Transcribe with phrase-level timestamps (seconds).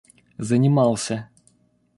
[0.41, 1.29] занимался